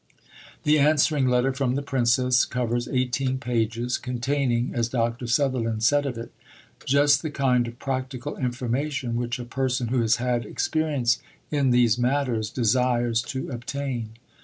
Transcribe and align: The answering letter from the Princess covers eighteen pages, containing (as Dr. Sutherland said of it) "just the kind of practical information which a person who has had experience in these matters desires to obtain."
The 0.63 0.79
answering 0.79 1.27
letter 1.27 1.53
from 1.53 1.75
the 1.75 1.83
Princess 1.83 2.45
covers 2.45 2.87
eighteen 2.87 3.37
pages, 3.37 3.99
containing 3.99 4.71
(as 4.73 4.89
Dr. 4.89 5.27
Sutherland 5.27 5.83
said 5.83 6.07
of 6.07 6.17
it) 6.17 6.31
"just 6.87 7.21
the 7.21 7.29
kind 7.29 7.67
of 7.67 7.77
practical 7.77 8.35
information 8.35 9.15
which 9.15 9.37
a 9.37 9.45
person 9.45 9.89
who 9.89 10.01
has 10.01 10.15
had 10.15 10.43
experience 10.43 11.19
in 11.51 11.69
these 11.69 11.99
matters 11.99 12.49
desires 12.49 13.21
to 13.21 13.51
obtain." 13.51 14.13